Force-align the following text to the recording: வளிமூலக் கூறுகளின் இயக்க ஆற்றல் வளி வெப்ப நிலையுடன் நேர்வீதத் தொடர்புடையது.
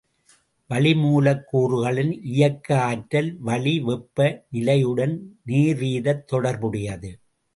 வளிமூலக் 0.69 1.43
கூறுகளின் 1.51 2.13
இயக்க 2.23 2.81
ஆற்றல் 2.81 3.37
வளி 3.39 3.79
வெப்ப 3.79 4.45
நிலையுடன் 4.51 5.15
நேர்வீதத் 5.47 6.23
தொடர்புடையது. 6.23 7.11